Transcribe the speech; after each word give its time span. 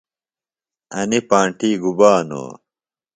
انیۡ 0.99 1.23
پانٹیۡ 1.29 1.77
گُبا 1.81 2.11
نو؟ 2.29 2.43